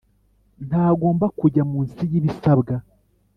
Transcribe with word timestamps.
ntagomba 0.67 1.25
kujya 1.39 1.63
munsiyibisabwa 1.71 2.75